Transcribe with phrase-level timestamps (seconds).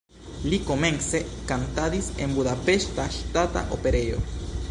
[0.51, 1.19] Li komence
[1.51, 4.27] kantadis en Budapeŝta Ŝtata Operejo.